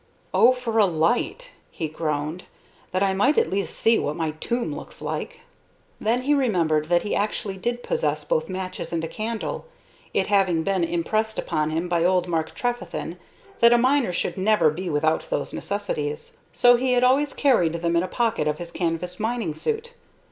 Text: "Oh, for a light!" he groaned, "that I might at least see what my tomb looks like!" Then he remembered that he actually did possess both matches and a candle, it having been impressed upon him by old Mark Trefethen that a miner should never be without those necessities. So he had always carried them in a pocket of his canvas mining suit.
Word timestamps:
"Oh, 0.33 0.51
for 0.51 0.79
a 0.79 0.87
light!" 0.87 1.51
he 1.69 1.87
groaned, 1.87 2.45
"that 2.91 3.03
I 3.03 3.13
might 3.13 3.37
at 3.37 3.51
least 3.51 3.77
see 3.77 3.99
what 3.99 4.15
my 4.15 4.31
tomb 4.31 4.75
looks 4.75 4.99
like!" 4.99 5.41
Then 5.99 6.23
he 6.23 6.33
remembered 6.33 6.85
that 6.89 7.03
he 7.03 7.13
actually 7.13 7.57
did 7.57 7.83
possess 7.83 8.23
both 8.23 8.49
matches 8.49 8.91
and 8.91 9.03
a 9.03 9.07
candle, 9.07 9.67
it 10.11 10.25
having 10.25 10.63
been 10.63 10.83
impressed 10.83 11.37
upon 11.37 11.69
him 11.69 11.87
by 11.87 12.03
old 12.03 12.27
Mark 12.27 12.55
Trefethen 12.55 13.19
that 13.59 13.73
a 13.73 13.77
miner 13.77 14.11
should 14.11 14.39
never 14.39 14.71
be 14.71 14.89
without 14.89 15.29
those 15.29 15.53
necessities. 15.53 16.37
So 16.51 16.77
he 16.77 16.93
had 16.93 17.03
always 17.03 17.33
carried 17.33 17.73
them 17.73 17.95
in 17.95 18.01
a 18.01 18.07
pocket 18.07 18.47
of 18.47 18.57
his 18.57 18.71
canvas 18.71 19.19
mining 19.19 19.53
suit. 19.53 19.93